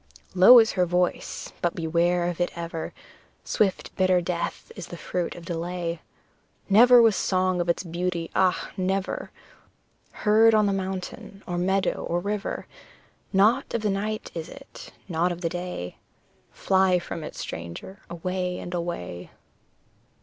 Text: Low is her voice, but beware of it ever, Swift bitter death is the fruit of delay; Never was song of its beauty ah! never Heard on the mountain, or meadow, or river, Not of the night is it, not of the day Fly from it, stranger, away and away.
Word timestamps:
Low 0.33 0.57
is 0.57 0.71
her 0.71 0.87
voice, 0.87 1.53
but 1.61 1.75
beware 1.75 2.27
of 2.27 2.41
it 2.41 2.49
ever, 2.57 2.91
Swift 3.43 3.95
bitter 3.95 4.19
death 4.19 4.71
is 4.75 4.87
the 4.87 4.97
fruit 4.97 5.35
of 5.35 5.45
delay; 5.45 6.01
Never 6.67 7.03
was 7.03 7.15
song 7.15 7.61
of 7.61 7.69
its 7.69 7.83
beauty 7.83 8.31
ah! 8.35 8.71
never 8.75 9.29
Heard 10.25 10.55
on 10.55 10.65
the 10.65 10.73
mountain, 10.73 11.43
or 11.45 11.59
meadow, 11.59 12.03
or 12.03 12.19
river, 12.19 12.65
Not 13.31 13.75
of 13.75 13.83
the 13.83 13.91
night 13.91 14.31
is 14.33 14.49
it, 14.49 14.91
not 15.07 15.31
of 15.31 15.41
the 15.41 15.49
day 15.49 15.97
Fly 16.51 16.97
from 16.97 17.23
it, 17.23 17.35
stranger, 17.35 17.99
away 18.09 18.57
and 18.57 18.73
away. 18.73 19.29